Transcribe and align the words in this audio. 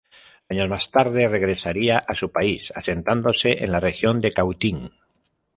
Años 0.49 0.67
más 0.67 0.89
tarde 0.89 1.27
regresarían 1.29 2.01
a 2.07 2.15
su 2.15 2.31
país, 2.31 2.73
asentándose 2.75 3.63
en 3.63 3.71
la 3.71 3.79
región 3.79 4.19
de 4.19 4.33
Cautín. 4.33 4.89